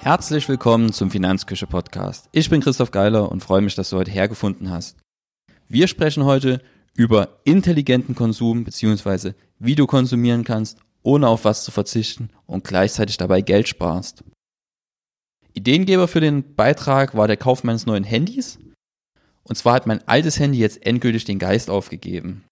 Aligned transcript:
Herzlich 0.00 0.48
willkommen 0.48 0.92
zum 0.92 1.10
Finanzküche 1.10 1.66
Podcast. 1.66 2.28
Ich 2.32 2.50
bin 2.50 2.60
Christoph 2.60 2.90
Geiler 2.90 3.30
und 3.30 3.42
freue 3.42 3.62
mich, 3.62 3.74
dass 3.74 3.90
du 3.90 3.96
heute 3.96 4.10
hergefunden 4.10 4.70
hast. 4.70 4.98
Wir 5.68 5.86
sprechen 5.86 6.24
heute 6.24 6.60
über 6.94 7.40
intelligenten 7.44 8.14
Konsum 8.14 8.64
bzw. 8.64 9.32
wie 9.58 9.76
du 9.76 9.86
konsumieren 9.86 10.44
kannst, 10.44 10.78
ohne 11.02 11.28
auf 11.28 11.44
was 11.44 11.64
zu 11.64 11.70
verzichten 11.70 12.28
und 12.44 12.64
gleichzeitig 12.64 13.16
dabei 13.16 13.40
Geld 13.40 13.68
sparst. 13.68 14.24
Ideengeber 15.54 16.08
für 16.08 16.20
den 16.20 16.54
Beitrag 16.54 17.16
war 17.16 17.28
der 17.28 17.36
Kauf 17.36 17.64
meines 17.64 17.86
neuen 17.86 18.04
Handys. 18.04 18.58
Und 19.44 19.56
zwar 19.56 19.74
hat 19.74 19.86
mein 19.86 20.06
altes 20.06 20.38
Handy 20.38 20.58
jetzt 20.58 20.84
endgültig 20.84 21.24
den 21.24 21.38
Geist 21.38 21.70
aufgegeben. 21.70 22.44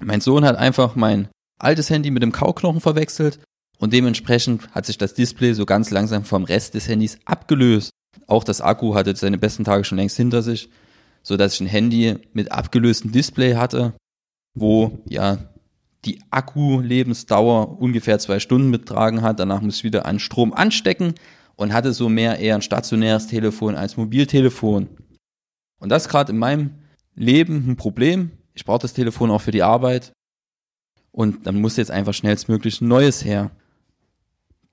Mein 0.00 0.22
Sohn 0.22 0.44
hat 0.44 0.56
einfach 0.56 0.96
mein 0.96 1.28
altes 1.60 1.90
Handy 1.90 2.10
mit 2.10 2.22
dem 2.22 2.32
Kauknochen 2.32 2.80
verwechselt 2.80 3.38
und 3.78 3.92
dementsprechend 3.92 4.70
hat 4.72 4.86
sich 4.86 4.98
das 4.98 5.14
Display 5.14 5.52
so 5.52 5.66
ganz 5.66 5.90
langsam 5.90 6.24
vom 6.24 6.44
Rest 6.44 6.74
des 6.74 6.88
Handys 6.88 7.18
abgelöst. 7.24 7.90
Auch 8.26 8.44
das 8.44 8.60
Akku 8.60 8.94
hatte 8.94 9.14
seine 9.16 9.38
besten 9.38 9.64
Tage 9.64 9.84
schon 9.84 9.98
längst 9.98 10.16
hinter 10.16 10.42
sich, 10.42 10.70
so 11.22 11.36
dass 11.36 11.54
ich 11.54 11.60
ein 11.60 11.66
Handy 11.66 12.16
mit 12.32 12.52
abgelöstem 12.52 13.12
Display 13.12 13.54
hatte, 13.56 13.94
wo 14.54 15.02
ja 15.08 15.38
die 16.04 16.20
Akkulebensdauer 16.30 17.80
ungefähr 17.80 18.18
zwei 18.18 18.38
Stunden 18.38 18.70
betragen 18.70 19.22
hat. 19.22 19.40
Danach 19.40 19.60
muss 19.60 19.76
ich 19.76 19.84
wieder 19.84 20.06
an 20.06 20.18
Strom 20.18 20.52
anstecken 20.52 21.14
und 21.56 21.72
hatte 21.72 21.92
so 21.92 22.08
mehr 22.08 22.38
eher 22.38 22.54
ein 22.54 22.62
stationäres 22.62 23.26
Telefon 23.26 23.74
als 23.74 23.96
Mobiltelefon. 23.96 24.88
Und 25.80 25.88
das 25.88 26.04
ist 26.04 26.08
gerade 26.08 26.32
in 26.32 26.38
meinem 26.38 26.70
Leben 27.14 27.68
ein 27.68 27.76
Problem. 27.76 28.32
Ich 28.54 28.64
brauche 28.64 28.80
das 28.80 28.92
Telefon 28.92 29.30
auch 29.30 29.40
für 29.40 29.50
die 29.50 29.62
Arbeit. 29.62 30.12
Und 31.10 31.46
dann 31.46 31.60
muss 31.60 31.76
jetzt 31.76 31.90
einfach 31.90 32.14
schnellstmöglich 32.14 32.80
ein 32.80 32.88
neues 32.88 33.24
her. 33.24 33.50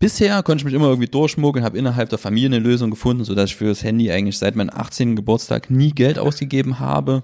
Bisher 0.01 0.41
konnte 0.41 0.63
ich 0.63 0.65
mich 0.65 0.73
immer 0.73 0.87
irgendwie 0.87 1.07
durchschmuggeln, 1.07 1.63
habe 1.63 1.77
innerhalb 1.77 2.09
der 2.09 2.17
Familie 2.17 2.47
eine 2.47 2.57
Lösung 2.57 2.89
gefunden, 2.89 3.23
sodass 3.23 3.51
ich 3.51 3.55
für 3.55 3.67
das 3.67 3.83
Handy 3.83 4.11
eigentlich 4.11 4.39
seit 4.39 4.55
meinem 4.55 4.71
18. 4.73 5.15
Geburtstag 5.15 5.69
nie 5.69 5.91
Geld 5.91 6.17
ausgegeben 6.17 6.79
habe. 6.79 7.21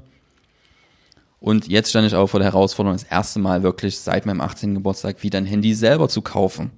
Und 1.40 1.68
jetzt 1.68 1.90
stand 1.90 2.06
ich 2.06 2.14
auch 2.14 2.28
vor 2.28 2.40
der 2.40 2.52
Herausforderung, 2.52 2.96
das 2.96 3.10
erste 3.10 3.40
Mal 3.40 3.64
wirklich 3.64 3.98
seit 3.98 4.28
meinem 4.28 4.42
18. 4.42 4.76
Geburtstag 4.76 5.24
wieder 5.24 5.40
ein 5.40 5.48
Handy 5.48 5.74
selber 5.74 6.08
zu 6.08 6.22
kaufen. 6.22 6.70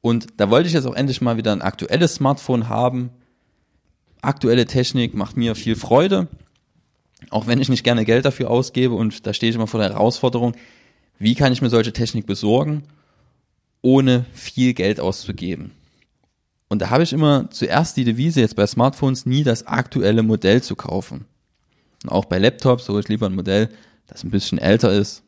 Und 0.00 0.28
da 0.36 0.48
wollte 0.48 0.68
ich 0.68 0.74
jetzt 0.74 0.86
auch 0.86 0.94
endlich 0.94 1.20
mal 1.20 1.36
wieder 1.36 1.50
ein 1.50 1.60
aktuelles 1.60 2.14
Smartphone 2.14 2.68
haben. 2.68 3.10
Aktuelle 4.22 4.66
Technik 4.66 5.14
macht 5.14 5.36
mir 5.36 5.56
viel 5.56 5.74
Freude, 5.74 6.28
auch 7.30 7.48
wenn 7.48 7.60
ich 7.60 7.68
nicht 7.68 7.82
gerne 7.82 8.04
Geld 8.04 8.26
dafür 8.26 8.48
ausgebe. 8.48 8.94
Und 8.94 9.26
da 9.26 9.34
stehe 9.34 9.50
ich 9.50 9.56
immer 9.56 9.66
vor 9.66 9.80
der 9.80 9.90
Herausforderung, 9.90 10.54
wie 11.18 11.34
kann 11.34 11.52
ich 11.52 11.62
mir 11.62 11.68
solche 11.68 11.92
Technik 11.92 12.26
besorgen 12.26 12.84
ohne 13.82 14.26
viel 14.32 14.74
Geld 14.74 15.00
auszugeben. 15.00 15.72
Und 16.68 16.80
da 16.80 16.90
habe 16.90 17.02
ich 17.02 17.12
immer 17.12 17.50
zuerst 17.50 17.96
die 17.96 18.04
Devise 18.04 18.40
jetzt 18.40 18.56
bei 18.56 18.66
Smartphones 18.66 19.26
nie 19.26 19.42
das 19.42 19.66
aktuelle 19.66 20.22
Modell 20.22 20.62
zu 20.62 20.76
kaufen. 20.76 21.26
Und 22.04 22.10
auch 22.10 22.24
bei 22.26 22.38
Laptops 22.38 22.88
hole 22.88 23.00
ich 23.00 23.08
lieber 23.08 23.26
ein 23.26 23.34
Modell, 23.34 23.68
das 24.06 24.24
ein 24.24 24.30
bisschen 24.30 24.58
älter 24.58 24.92
ist, 24.92 25.22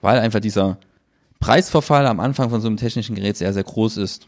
weil 0.00 0.18
einfach 0.18 0.40
dieser 0.40 0.78
Preisverfall 1.40 2.06
am 2.06 2.20
Anfang 2.20 2.50
von 2.50 2.60
so 2.60 2.66
einem 2.66 2.76
technischen 2.76 3.14
Gerät 3.14 3.36
sehr, 3.36 3.52
sehr 3.52 3.64
groß 3.64 3.96
ist. 3.98 4.26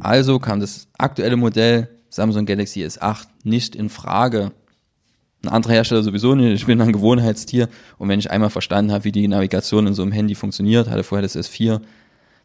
Also 0.00 0.38
kam 0.38 0.60
das 0.60 0.88
aktuelle 0.98 1.36
Modell 1.36 1.88
Samsung 2.08 2.44
Galaxy 2.44 2.84
S8 2.84 3.26
nicht 3.42 3.74
in 3.74 3.88
Frage. 3.88 4.52
Ein 5.44 5.48
anderer 5.48 5.72
Hersteller 5.72 6.02
sowieso 6.02 6.34
nicht. 6.34 6.52
Ich 6.52 6.66
bin 6.66 6.80
ein 6.80 6.92
Gewohnheitstier. 6.92 7.68
Und 7.98 8.08
wenn 8.08 8.20
ich 8.20 8.30
einmal 8.30 8.50
verstanden 8.50 8.92
habe, 8.92 9.04
wie 9.04 9.12
die 9.12 9.26
Navigation 9.26 9.88
in 9.88 9.94
so 9.94 10.02
einem 10.02 10.12
Handy 10.12 10.36
funktioniert, 10.36 10.88
hatte 10.88 11.02
vorher 11.02 11.22
das 11.22 11.36
S4, 11.36 11.80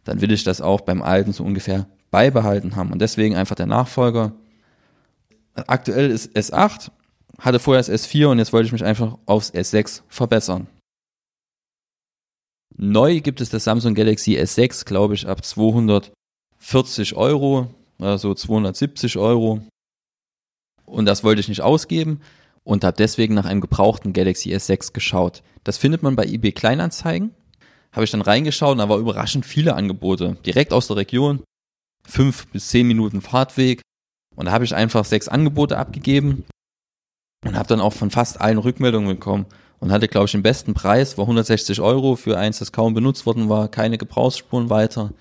dann 0.03 0.21
will 0.21 0.31
ich 0.31 0.44
das 0.44 0.61
auch 0.61 0.81
beim 0.81 1.03
alten 1.03 1.31
so 1.31 1.44
ungefähr 1.44 1.88
beibehalten 2.09 2.75
haben. 2.75 2.91
Und 2.91 2.99
deswegen 2.99 3.35
einfach 3.35 3.55
der 3.55 3.67
Nachfolger. 3.67 4.33
Aktuell 5.53 6.09
ist 6.09 6.35
S8, 6.35 6.89
hatte 7.39 7.59
vorher 7.59 7.83
das 7.83 7.91
S4 7.91 8.27
und 8.27 8.39
jetzt 8.39 8.53
wollte 8.53 8.67
ich 8.67 8.73
mich 8.73 8.83
einfach 8.83 9.17
aufs 9.25 9.53
S6 9.53 10.01
verbessern. 10.07 10.67
Neu 12.75 13.19
gibt 13.21 13.41
es 13.41 13.50
das 13.50 13.63
Samsung 13.63 13.95
Galaxy 13.95 14.38
S6, 14.38 14.85
glaube 14.85 15.16
ich, 15.16 15.27
ab 15.27 15.44
240 15.44 17.16
Euro, 17.16 17.67
also 18.00 18.33
270 18.33 19.17
Euro. 19.17 19.61
Und 20.85 21.05
das 21.05 21.23
wollte 21.23 21.41
ich 21.41 21.50
nicht 21.50 21.61
ausgeben 21.61 22.21
und 22.67 22.83
habe 22.83 22.97
deswegen 22.97 23.33
nach 23.33 23.45
einem 23.45 23.61
gebrauchten 23.61 24.11
Galaxy 24.11 24.53
S6 24.53 24.91
geschaut. 24.91 25.41
Das 25.63 25.78
findet 25.78 26.03
man 26.03 26.17
bei 26.17 26.25
eBay 26.25 26.51
Kleinanzeigen. 26.51 27.33
Habe 27.94 28.03
ich 28.03 28.11
dann 28.11 28.22
reingeschaut 28.22 28.73
und 28.73 28.79
da 28.79 28.89
war 28.89 28.97
überraschend 28.97 29.45
viele 29.45 29.73
Angebote. 29.73 30.35
Direkt 30.45 30.73
aus 30.73 30.88
der 30.88 30.97
Region. 30.97 31.41
Fünf 32.06 32.45
bis 32.47 32.67
zehn 32.67 32.85
Minuten 32.85 33.22
Fahrtweg. 33.22 33.79
Und 34.35 34.47
da 34.47 34.51
habe 34.51 34.66
ich 34.66 34.75
einfach 34.75 35.06
sechs 35.06 35.29
Angebote 35.29 35.77
abgegeben 35.77 36.44
und 37.45 37.56
habe 37.56 37.69
dann 37.69 37.79
auch 37.79 37.94
von 37.94 38.11
fast 38.11 38.41
allen 38.41 38.57
Rückmeldungen 38.57 39.07
bekommen 39.07 39.45
und 39.79 39.94
hatte, 39.94 40.09
glaube 40.09 40.25
ich, 40.25 40.33
den 40.33 40.44
besten 40.44 40.73
Preis, 40.73 41.17
war 41.17 41.23
160 41.23 41.79
Euro 41.79 42.17
für 42.17 42.38
eins, 42.38 42.59
das 42.59 42.73
kaum 42.73 42.94
benutzt 42.94 43.25
worden 43.25 43.47
war, 43.47 43.69
keine 43.69 43.97
Gebrauchsspuren 43.97 44.69
weiter 44.69 45.13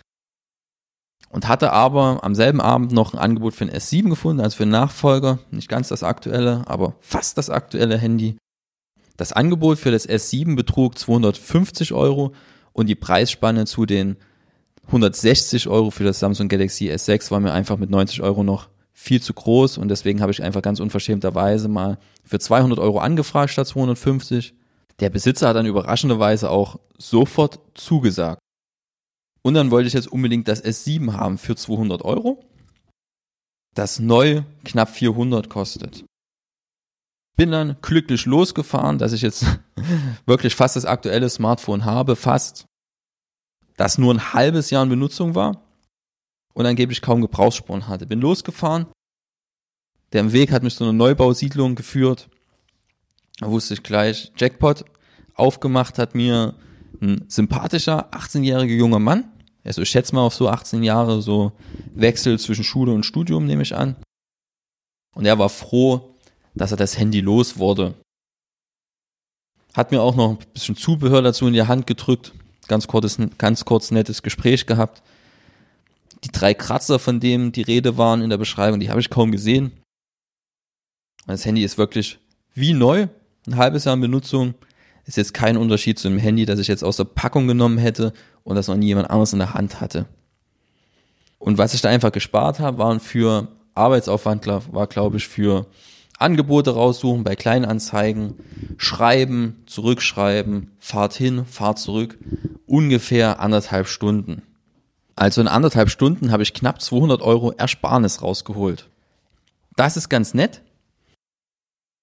und 1.36 1.48
hatte 1.48 1.74
aber 1.74 2.20
am 2.24 2.34
selben 2.34 2.62
Abend 2.62 2.92
noch 2.92 3.12
ein 3.12 3.18
Angebot 3.18 3.52
für 3.52 3.64
ein 3.64 3.70
S7 3.70 4.08
gefunden, 4.08 4.40
also 4.40 4.56
für 4.56 4.62
einen 4.62 4.72
Nachfolger, 4.72 5.38
nicht 5.50 5.68
ganz 5.68 5.88
das 5.88 6.02
aktuelle, 6.02 6.62
aber 6.64 6.94
fast 7.00 7.36
das 7.36 7.50
aktuelle 7.50 7.98
Handy. 7.98 8.38
Das 9.18 9.34
Angebot 9.34 9.76
für 9.76 9.90
das 9.90 10.08
S7 10.08 10.56
betrug 10.56 10.98
250 10.98 11.92
Euro 11.92 12.32
und 12.72 12.86
die 12.88 12.94
Preisspanne 12.94 13.66
zu 13.66 13.84
den 13.84 14.16
160 14.86 15.68
Euro 15.68 15.90
für 15.90 16.04
das 16.04 16.20
Samsung 16.20 16.48
Galaxy 16.48 16.90
S6 16.90 17.30
war 17.30 17.40
mir 17.40 17.52
einfach 17.52 17.76
mit 17.76 17.90
90 17.90 18.22
Euro 18.22 18.42
noch 18.42 18.70
viel 18.94 19.20
zu 19.20 19.34
groß 19.34 19.76
und 19.76 19.88
deswegen 19.88 20.22
habe 20.22 20.32
ich 20.32 20.42
einfach 20.42 20.62
ganz 20.62 20.80
unverschämterweise 20.80 21.68
mal 21.68 21.98
für 22.24 22.38
200 22.38 22.78
Euro 22.78 22.98
angefragt 22.98 23.50
statt 23.50 23.66
250. 23.66 24.54
Der 25.00 25.10
Besitzer 25.10 25.48
hat 25.48 25.56
dann 25.56 25.66
überraschenderweise 25.66 26.48
auch 26.48 26.78
sofort 26.96 27.58
zugesagt. 27.74 28.40
Und 29.46 29.54
dann 29.54 29.70
wollte 29.70 29.86
ich 29.86 29.92
jetzt 29.92 30.08
unbedingt 30.08 30.48
das 30.48 30.64
S7 30.64 31.12
haben 31.12 31.38
für 31.38 31.54
200 31.54 32.02
Euro, 32.02 32.44
das 33.74 34.00
neu 34.00 34.42
knapp 34.64 34.88
400 34.90 35.48
kostet. 35.48 36.04
Bin 37.36 37.52
dann 37.52 37.76
glücklich 37.80 38.26
losgefahren, 38.26 38.98
dass 38.98 39.12
ich 39.12 39.22
jetzt 39.22 39.46
wirklich 40.26 40.56
fast 40.56 40.74
das 40.74 40.84
aktuelle 40.84 41.30
Smartphone 41.30 41.84
habe, 41.84 42.16
fast, 42.16 42.66
das 43.76 43.98
nur 43.98 44.12
ein 44.12 44.32
halbes 44.34 44.70
Jahr 44.70 44.82
in 44.82 44.88
Benutzung 44.88 45.36
war 45.36 45.62
und 46.52 46.66
angeblich 46.66 47.00
kaum 47.00 47.20
Gebrauchsspuren 47.20 47.86
hatte. 47.86 48.04
Bin 48.04 48.20
losgefahren, 48.20 48.86
der 50.12 50.32
Weg 50.32 50.50
hat 50.50 50.64
mich 50.64 50.74
zu 50.74 50.82
einer 50.82 50.92
Neubausiedlung 50.92 51.76
geführt. 51.76 52.28
Da 53.38 53.48
wusste 53.48 53.74
ich 53.74 53.84
gleich, 53.84 54.32
Jackpot 54.36 54.84
aufgemacht 55.34 55.98
hat 55.98 56.16
mir 56.16 56.56
ein 57.00 57.24
sympathischer 57.28 58.10
18-jähriger 58.10 58.74
junger 58.74 58.98
Mann, 58.98 59.30
also 59.66 59.82
ich 59.82 59.90
schätze 59.90 60.14
mal 60.14 60.22
auf 60.22 60.34
so 60.34 60.48
18 60.48 60.82
Jahre, 60.82 61.20
so 61.20 61.52
Wechsel 61.94 62.38
zwischen 62.38 62.64
Schule 62.64 62.92
und 62.92 63.04
Studium, 63.04 63.46
nehme 63.46 63.62
ich 63.62 63.74
an. 63.74 63.96
Und 65.14 65.26
er 65.26 65.38
war 65.38 65.48
froh, 65.48 66.14
dass 66.54 66.70
er 66.70 66.76
das 66.76 66.98
Handy 66.98 67.20
los 67.20 67.58
wurde. 67.58 67.94
Hat 69.74 69.90
mir 69.90 70.00
auch 70.00 70.14
noch 70.14 70.30
ein 70.30 70.38
bisschen 70.54 70.76
Zubehör 70.76 71.20
dazu 71.20 71.46
in 71.46 71.52
die 71.52 71.62
Hand 71.62 71.86
gedrückt. 71.86 72.32
Ganz 72.68 72.86
kurzes, 72.86 73.18
ganz 73.38 73.64
kurz 73.64 73.90
nettes 73.90 74.22
Gespräch 74.22 74.66
gehabt. 74.66 75.02
Die 76.24 76.30
drei 76.30 76.54
Kratzer, 76.54 76.98
von 76.98 77.20
denen 77.20 77.52
die 77.52 77.62
Rede 77.62 77.98
waren 77.98 78.22
in 78.22 78.30
der 78.30 78.38
Beschreibung, 78.38 78.80
die 78.80 78.90
habe 78.90 79.00
ich 79.00 79.10
kaum 79.10 79.32
gesehen. 79.32 79.72
Das 81.26 81.44
Handy 81.44 81.62
ist 81.62 81.76
wirklich 81.76 82.18
wie 82.54 82.72
neu, 82.72 83.08
ein 83.46 83.56
halbes 83.56 83.84
Jahr 83.84 83.94
in 83.94 84.00
Benutzung. 84.00 84.54
Ist 85.06 85.16
jetzt 85.16 85.34
kein 85.34 85.56
Unterschied 85.56 85.98
zu 85.98 86.08
einem 86.08 86.18
Handy, 86.18 86.44
das 86.44 86.58
ich 86.58 86.68
jetzt 86.68 86.84
aus 86.84 86.96
der 86.96 87.04
Packung 87.04 87.46
genommen 87.46 87.78
hätte 87.78 88.12
und 88.42 88.56
das 88.56 88.68
noch 88.68 88.76
nie 88.76 88.86
jemand 88.86 89.08
anderes 89.08 89.32
in 89.32 89.38
der 89.38 89.54
Hand 89.54 89.80
hatte. 89.80 90.06
Und 91.38 91.58
was 91.58 91.74
ich 91.74 91.80
da 91.80 91.88
einfach 91.88 92.12
gespart 92.12 92.58
habe, 92.58 92.78
waren 92.78 93.00
für 93.00 93.48
Arbeitsaufwand, 93.74 94.46
war 94.46 94.86
glaube 94.86 95.18
ich 95.18 95.28
für 95.28 95.66
Angebote 96.18 96.70
raussuchen 96.70 97.24
bei 97.24 97.36
Kleinanzeigen, 97.36 98.34
schreiben, 98.78 99.62
zurückschreiben, 99.66 100.72
Fahrt 100.78 101.14
hin, 101.14 101.44
Fahrt 101.44 101.78
zurück, 101.78 102.18
ungefähr 102.66 103.40
anderthalb 103.40 103.86
Stunden. 103.86 104.42
Also 105.14 105.40
in 105.40 105.48
anderthalb 105.48 105.90
Stunden 105.90 106.32
habe 106.32 106.42
ich 106.42 106.54
knapp 106.54 106.80
200 106.80 107.22
Euro 107.22 107.52
Ersparnis 107.52 108.22
rausgeholt. 108.22 108.88
Das 109.76 109.96
ist 109.96 110.08
ganz 110.08 110.34
nett, 110.34 110.62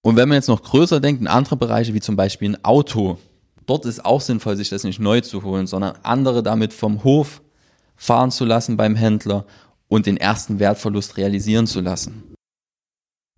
und 0.04 0.18
wenn 0.18 0.30
man 0.30 0.36
jetzt 0.36 0.50
noch 0.50 0.62
größer 0.62 1.00
denkt, 1.00 1.22
in 1.22 1.28
andere 1.28 1.56
Bereiche, 1.56 1.94
wie 1.94 2.02
zum 2.02 2.18
Beispiel 2.18 2.52
ein 2.52 2.64
Auto, 2.64 3.18
dort 3.66 3.86
ist 3.86 4.04
auch 4.04 4.22
sinnvoll, 4.22 4.58
sich 4.58 4.70
das 4.70 4.84
nicht 4.84 5.00
neu 5.00 5.22
zu 5.22 5.44
holen, 5.44 5.66
sondern 5.66 5.96
andere 6.04 6.44
damit 6.44 6.74
vom 6.74 7.04
Hof 7.06 7.42
fahren 7.96 8.30
zu 8.30 8.44
lassen 8.44 8.76
beim 8.76 8.96
Händler 8.96 9.46
und 9.88 10.06
den 10.06 10.18
ersten 10.18 10.60
Wertverlust 10.60 11.16
realisieren 11.16 11.68
zu 11.68 11.80
lassen. 11.80 12.36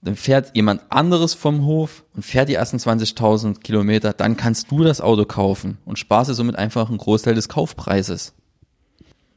Dann 0.01 0.15
fährt 0.15 0.56
jemand 0.56 0.81
anderes 0.89 1.35
vom 1.35 1.65
Hof 1.65 2.03
und 2.15 2.23
fährt 2.23 2.50
die 2.50 2.56
ersten 2.56 2.77
20.000 2.77 3.59
Kilometer, 3.59 4.13
dann 4.13 4.35
kannst 4.35 4.71
du 4.71 4.83
das 4.83 5.01
Auto 5.01 5.25
kaufen 5.25 5.77
und 5.85 6.00
sparst 6.00 6.31
dir 6.31 6.35
somit 6.35 6.56
einfach 6.56 6.89
einen 6.89 6.97
Großteil 6.97 7.35
des 7.35 7.50
Kaufpreises. 7.50 8.33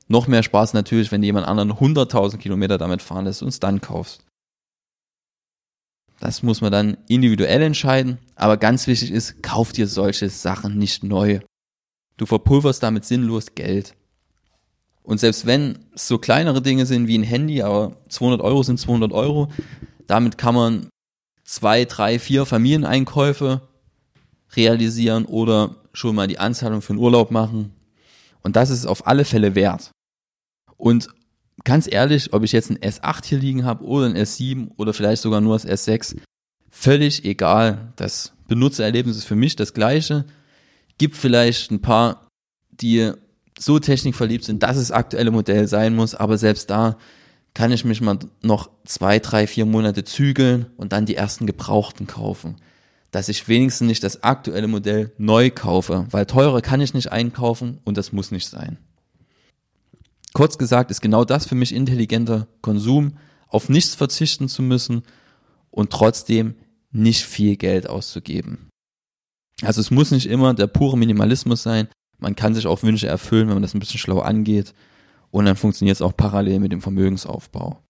Noch 0.09 0.27
mehr 0.27 0.43
Spaß 0.43 0.73
natürlich, 0.73 1.13
wenn 1.13 1.23
jemand 1.23 1.47
anderen 1.47 1.73
100.000 1.73 2.39
Kilometer 2.39 2.79
damit 2.79 3.03
fahren 3.03 3.27
lässt 3.27 3.43
und 3.43 3.49
es 3.49 3.61
dann 3.61 3.83
kaufst. 3.83 4.25
Das 6.21 6.43
muss 6.43 6.61
man 6.61 6.73
dann 6.73 6.97
individuell 7.09 7.63
entscheiden, 7.63 8.19
aber 8.35 8.57
ganz 8.57 8.87
wichtig 8.87 9.13
ist, 9.13 9.43
kauf 9.43 9.73
dir 9.73 9.87
solche 9.87 10.29
Sachen 10.29 10.77
nicht 10.77 11.05
neu. 11.05 11.41
Du 12.17 12.27
verpulverst 12.27 12.83
damit 12.83 13.05
sinnlos 13.05 13.55
Geld. 13.55 13.95
Und 15.03 15.21
selbst 15.21 15.47
wenn 15.47 15.87
es 15.95 16.09
so 16.09 16.19
kleinere 16.19 16.61
Dinge 16.61 16.85
sind 16.87 17.07
wie 17.07 17.17
ein 17.17 17.23
Handy, 17.23 17.63
aber 17.63 17.97
200 18.09 18.41
Euro 18.41 18.63
sind 18.63 18.79
200 18.79 19.13
Euro, 19.13 19.49
damit 20.07 20.37
kann 20.37 20.55
man 20.55 20.89
zwei, 21.45 21.85
drei, 21.85 22.19
vier 22.19 22.45
Familieneinkäufe 22.45 23.63
realisieren 24.55 25.25
oder 25.25 25.77
schon 25.93 26.15
mal 26.15 26.27
die 26.27 26.39
Anzahlung 26.39 26.83
für 26.83 26.93
den 26.93 27.01
Urlaub 27.01 27.31
machen. 27.31 27.73
Und 28.43 28.57
das 28.57 28.71
ist 28.71 28.87
auf 28.87 29.07
alle 29.07 29.25
Fälle 29.25 29.55
wert. 29.55 29.93
Und 30.77 31.09
ganz 31.65 31.89
ehrlich, 31.91 32.33
ob 32.33 32.45
ich 32.45 32.53
jetzt 32.53 32.71
ein 32.71 32.79
S8 32.79 33.27
hier 33.27 33.39
liegen 33.39 33.65
habe 33.65 33.85
oder 33.85 34.07
ein 34.07 34.17
S7 34.17 34.71
oder 34.77 34.93
vielleicht 34.93 35.23
sogar 35.23 35.41
nur 35.41 35.59
das 35.59 35.67
S6, 35.67 36.17
völlig 36.71 37.25
egal. 37.25 37.93
Das 37.97 38.33
Benutzererlebnis 38.49 39.17
ist 39.17 39.25
für 39.25 39.37
mich 39.37 39.57
das 39.57 39.75
gleiche. 39.75 40.25
Gibt 40.97 41.17
vielleicht 41.17 41.71
ein 41.71 41.81
paar, 41.81 42.29
die 42.71 43.13
so 43.59 43.79
technikverliebt 43.79 44.45
sind, 44.45 44.63
dass 44.63 44.77
es 44.77 44.93
aktuelle 44.93 45.31
Modell 45.31 45.67
sein 45.67 45.95
muss, 45.95 46.15
aber 46.15 46.39
selbst 46.39 46.71
da 46.71 46.97
kann 47.55 47.73
ich 47.73 47.85
mich 47.85 48.01
mal 48.01 48.19
noch 48.43 48.71
zwei, 48.85 49.19
drei, 49.19 49.47
vier 49.47 49.67
Monate 49.67 50.05
zügeln 50.05 50.67
und 50.77 50.93
dann 50.93 51.07
die 51.07 51.17
ersten 51.17 51.47
Gebrauchten 51.47 52.07
kaufen. 52.07 52.57
Dass 53.11 53.29
ich 53.29 53.49
wenigstens 53.49 53.89
nicht 53.89 54.05
das 54.05 54.23
aktuelle 54.23 54.69
Modell 54.69 55.13
neu 55.19 55.51
kaufe, 55.51 56.07
weil 56.11 56.27
teurer 56.27 56.61
kann 56.61 56.81
ich 56.81 56.95
nicht 56.95 57.11
einkaufen 57.11 57.79
und 57.85 57.97
das 57.97 58.13
muss 58.13 58.31
nicht 58.31 58.49
sein. 58.49 58.79
Kurz 60.39 60.57
gesagt 60.57 60.93
ist 60.93 61.01
genau 61.01 61.25
das 61.25 61.49
für 61.49 61.57
mich 61.57 61.75
intelligenter 61.75 62.47
Konsum, 62.61 63.15
auf 63.49 63.69
nichts 63.69 63.97
verzichten 63.97 64.49
zu 64.49 64.63
müssen 64.63 65.03
und 65.73 65.91
trotzdem 65.91 66.55
nicht 66.93 67.25
viel 67.25 67.57
Geld 67.57 67.91
auszugeben. 67.91 68.69
Also 69.63 69.81
es 69.81 69.91
muss 69.91 70.13
nicht 70.13 70.27
immer 70.27 70.55
der 70.55 70.69
pure 70.69 70.97
Minimalismus 70.97 71.65
sein. 71.65 71.89
Man 72.19 72.37
kann 72.37 72.55
sich 72.55 72.69
auch 72.69 72.85
Wünsche 72.85 73.09
erfüllen, 73.09 73.49
wenn 73.49 73.57
man 73.57 73.63
das 73.63 73.75
ein 73.75 73.81
bisschen 73.81 73.99
schlau 73.99 74.21
angeht. 74.21 74.75
Und 75.33 75.47
dann 75.47 75.57
funktioniert 75.57 75.97
es 75.97 76.03
auch 76.03 76.17
parallel 76.17 76.61
mit 76.61 76.71
dem 76.71 76.83
Vermögensaufbau. 76.83 77.83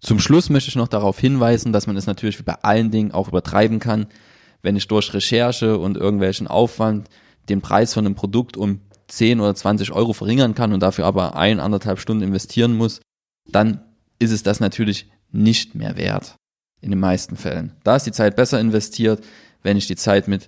Zum 0.00 0.18
Schluss 0.18 0.48
möchte 0.48 0.70
ich 0.70 0.76
noch 0.76 0.88
darauf 0.88 1.18
hinweisen, 1.18 1.74
dass 1.74 1.86
man 1.86 1.98
es 1.98 2.06
natürlich 2.06 2.38
wie 2.38 2.44
bei 2.44 2.54
allen 2.62 2.90
Dingen 2.90 3.12
auch 3.12 3.28
übertreiben 3.28 3.80
kann. 3.80 4.06
Wenn 4.62 4.76
ich 4.76 4.88
durch 4.88 5.12
Recherche 5.12 5.76
und 5.76 5.98
irgendwelchen 5.98 6.46
Aufwand 6.46 7.10
den 7.50 7.60
Preis 7.60 7.92
von 7.92 8.06
einem 8.06 8.14
Produkt 8.14 8.56
um 8.56 8.80
10 9.10 9.40
oder 9.40 9.54
20 9.54 9.92
Euro 9.92 10.12
verringern 10.12 10.54
kann 10.54 10.72
und 10.72 10.80
dafür 10.80 11.06
aber 11.06 11.36
ein, 11.36 11.60
anderthalb 11.60 11.98
Stunden 11.98 12.22
investieren 12.22 12.76
muss, 12.76 13.00
dann 13.48 13.80
ist 14.18 14.30
es 14.30 14.42
das 14.42 14.60
natürlich 14.60 15.10
nicht 15.30 15.74
mehr 15.74 15.96
wert. 15.96 16.36
In 16.82 16.90
den 16.90 17.00
meisten 17.00 17.36
Fällen. 17.36 17.76
Da 17.84 17.96
ist 17.96 18.06
die 18.06 18.12
Zeit 18.12 18.36
besser 18.36 18.58
investiert, 18.58 19.22
wenn 19.62 19.76
ich 19.76 19.86
die 19.86 19.96
Zeit 19.96 20.28
mit 20.28 20.46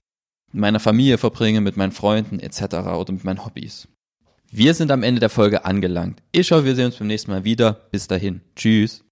meiner 0.50 0.81
Familie 0.81 1.19
verbringe, 1.19 1.61
mit 1.61 1.76
meinen 1.76 1.93
Freunden 1.93 2.41
etc. 2.41 2.62
oder 2.97 3.12
mit 3.12 3.25
meinen 3.25 3.44
Hobbys. 3.44 3.88
Wir 4.50 4.75
sind 4.75 4.91
am 4.91 5.03
Ende 5.03 5.20
der 5.20 5.31
Folge 5.31 5.64
angelangt. 5.64 6.23
Ich 6.31 6.50
hoffe, 6.53 6.64
wir 6.64 6.75
sehen 6.75 6.87
uns 6.87 6.97
beim 6.97 7.06
nächsten 7.06 7.31
Mal 7.31 7.44
wieder. 7.44 7.73
Bis 7.91 8.06
dahin. 8.06 8.41
Tschüss. 8.56 9.05